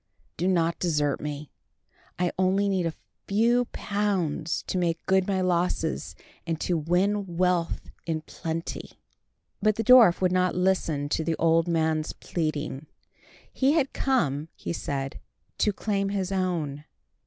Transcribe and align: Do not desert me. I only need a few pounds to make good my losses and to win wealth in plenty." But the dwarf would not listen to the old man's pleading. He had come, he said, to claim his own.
Do 0.35 0.47
not 0.47 0.79
desert 0.79 1.21
me. 1.21 1.51
I 2.17 2.31
only 2.39 2.67
need 2.67 2.87
a 2.87 2.93
few 3.27 3.65
pounds 3.65 4.63
to 4.65 4.79
make 4.79 5.05
good 5.05 5.27
my 5.27 5.41
losses 5.41 6.15
and 6.47 6.59
to 6.61 6.75
win 6.75 7.37
wealth 7.37 7.91
in 8.07 8.21
plenty." 8.21 8.93
But 9.61 9.75
the 9.75 9.83
dwarf 9.83 10.19
would 10.19 10.31
not 10.31 10.55
listen 10.55 11.07
to 11.09 11.23
the 11.23 11.35
old 11.35 11.67
man's 11.67 12.13
pleading. 12.13 12.87
He 13.53 13.73
had 13.73 13.93
come, 13.93 14.47
he 14.55 14.73
said, 14.73 15.19
to 15.59 15.71
claim 15.71 16.09
his 16.09 16.31
own. 16.31 16.85